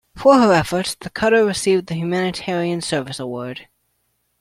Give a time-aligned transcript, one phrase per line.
[0.15, 3.67] For her efforts, the cutter received the Humanitarian Service Award.